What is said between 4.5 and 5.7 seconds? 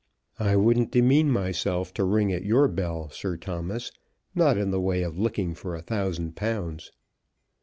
in the way of looking